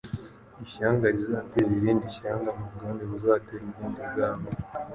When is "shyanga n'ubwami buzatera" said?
2.15-3.63